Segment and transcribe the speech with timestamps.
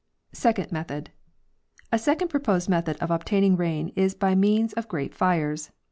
[0.33, 5.69] 49 Second Method—A second proposed method of obtaining rain is by means of great fires.